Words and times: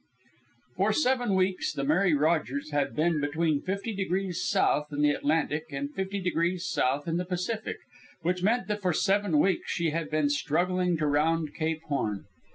For 0.77 0.93
seven 0.93 1.35
weeks 1.35 1.71
the 1.73 1.83
Mary 1.83 2.15
Rogers 2.15 2.71
had 2.71 2.95
been 2.95 3.21
between 3.21 3.61
50 3.61 3.93
degrees 3.93 4.43
south 4.43 4.91
in 4.91 5.03
the 5.03 5.11
Atlantic 5.11 5.65
and 5.69 5.93
50 5.93 6.19
degrees 6.21 6.67
south 6.67 7.07
in 7.07 7.17
the 7.17 7.23
Pacific, 7.25 7.77
which 8.23 8.41
meant 8.41 8.67
that 8.67 8.81
for 8.81 8.93
seven 8.93 9.37
weeks 9.37 9.69
she 9.69 9.91
had 9.91 10.09
been 10.09 10.31
struggling 10.31 10.97
to 10.97 11.05
round 11.05 11.53
Cape 11.53 11.83
Horn. 11.83 12.25